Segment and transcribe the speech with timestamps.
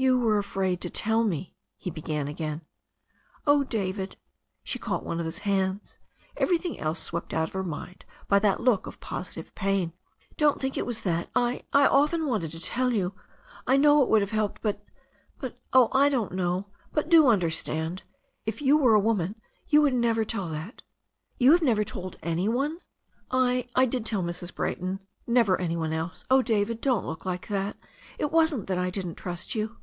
[0.00, 2.62] "You were afraid to tell me" he began again.
[3.48, 4.16] "Oh, David,"
[4.62, 5.98] she caught one of his hands,
[6.36, 9.92] everything else swept out of her mind by that look of positive pain.
[10.36, 11.30] "Don't think it was that.
[11.34, 13.14] I— I often wanted to tell you,
[13.66, 14.86] I know It would have helped me, but—
[15.40, 16.66] ^but— oh, I don't know.
[16.92, 18.04] But do understand—
[18.46, 19.34] if you were a woman
[19.66, 20.80] you would never tell that." "Have
[21.40, 22.78] you never told any one?"
[23.32, 24.54] "I— I did tell Mrs.
[24.54, 26.24] Brayton— ^never any one else.
[26.30, 27.86] Oh, David, don't look like that I
[28.20, 29.78] It wasn't that I didn't trust you."